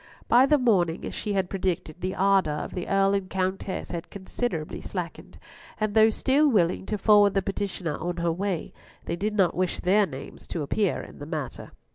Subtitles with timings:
[0.27, 4.09] By the morning, as she had predicted, the ardour of the Earl and Countess had
[4.09, 5.37] considerably slackened;
[5.79, 8.73] and though still willing to forward the petitioner on her way,
[9.05, 11.69] they did not wish their names to appear in the matter.